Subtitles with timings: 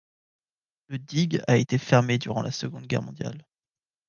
[0.87, 3.45] Le digue a été fermée durant la seconde guerre mondiale.